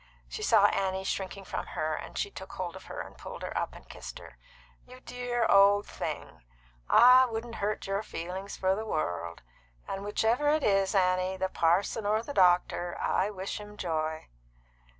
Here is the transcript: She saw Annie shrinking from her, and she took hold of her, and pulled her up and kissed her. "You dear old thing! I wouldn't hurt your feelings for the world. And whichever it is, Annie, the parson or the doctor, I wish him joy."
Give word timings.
She 0.27 0.41
saw 0.41 0.65
Annie 0.69 1.03
shrinking 1.03 1.45
from 1.45 1.67
her, 1.67 1.93
and 1.93 2.17
she 2.17 2.31
took 2.31 2.53
hold 2.53 2.75
of 2.75 2.85
her, 2.85 3.01
and 3.01 3.15
pulled 3.19 3.43
her 3.43 3.55
up 3.55 3.75
and 3.75 3.87
kissed 3.87 4.17
her. 4.17 4.39
"You 4.87 4.99
dear 5.01 5.45
old 5.45 5.85
thing! 5.85 6.41
I 6.89 7.25
wouldn't 7.27 7.53
hurt 7.61 7.85
your 7.85 8.01
feelings 8.01 8.57
for 8.57 8.73
the 8.73 8.83
world. 8.83 9.43
And 9.87 10.03
whichever 10.03 10.49
it 10.49 10.63
is, 10.63 10.95
Annie, 10.95 11.37
the 11.37 11.49
parson 11.49 12.07
or 12.07 12.23
the 12.23 12.33
doctor, 12.33 12.97
I 12.99 13.29
wish 13.29 13.59
him 13.59 13.77
joy." 13.77 14.25